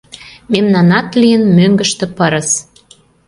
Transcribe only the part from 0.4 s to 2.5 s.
Мемнанат лийын мӧҥгыштӧ пырыс.